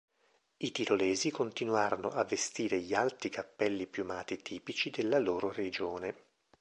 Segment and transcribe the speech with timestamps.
[0.57, 6.15] I tirolesi continuarono a vestire gli alti cappelli piumati tipici della loro regione.